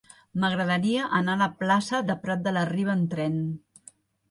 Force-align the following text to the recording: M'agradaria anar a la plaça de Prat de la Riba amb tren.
M'agradaria 0.43 1.09
anar 1.17 1.35
a 1.37 1.41
la 1.41 1.49
plaça 1.61 2.01
de 2.09 2.17
Prat 2.25 2.43
de 2.49 2.57
la 2.59 2.65
Riba 2.73 2.95
amb 2.97 3.09
tren. 3.15 3.39